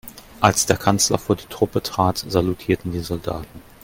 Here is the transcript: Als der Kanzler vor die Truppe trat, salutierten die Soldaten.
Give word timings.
Als 0.39 0.65
der 0.65 0.77
Kanzler 0.77 1.19
vor 1.19 1.35
die 1.35 1.45
Truppe 1.45 1.83
trat, 1.83 2.17
salutierten 2.27 2.91
die 2.91 3.01
Soldaten. 3.01 3.61